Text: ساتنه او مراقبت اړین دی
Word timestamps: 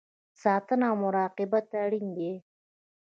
ساتنه 0.43 0.85
او 0.91 0.95
مراقبت 1.03 1.67
اړین 1.83 2.07
دی 2.17 2.31